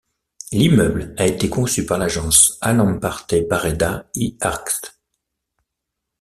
[0.51, 4.97] L'immeuble a été conçu par l'agence Alemparte Barreda y Arqts.